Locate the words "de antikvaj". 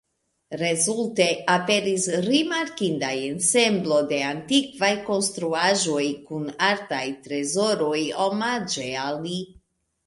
4.13-4.91